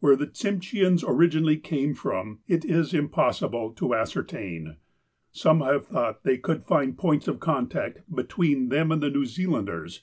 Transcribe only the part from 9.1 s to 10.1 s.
Zealanders.